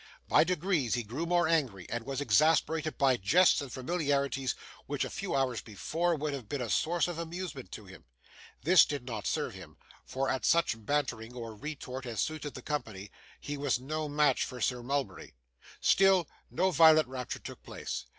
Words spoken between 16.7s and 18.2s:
violent rupture took place.